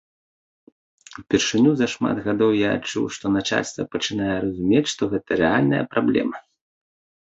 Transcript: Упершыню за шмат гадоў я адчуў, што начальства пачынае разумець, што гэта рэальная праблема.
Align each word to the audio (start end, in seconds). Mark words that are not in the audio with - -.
Упершыню 1.21 1.71
за 1.81 1.87
шмат 1.93 2.17
гадоў 2.29 2.51
я 2.65 2.69
адчуў, 2.79 3.05
што 3.19 3.25
начальства 3.37 3.89
пачынае 3.95 4.33
разумець, 4.49 4.87
што 4.97 5.03
гэта 5.17 5.31
рэальная 5.47 5.83
праблема. 5.97 6.37